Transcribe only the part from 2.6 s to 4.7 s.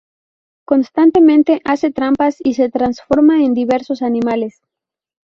transforma en diversos animales.